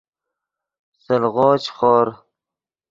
سلغو 1.03 1.49
چے 1.63 1.69
خور 1.77 2.07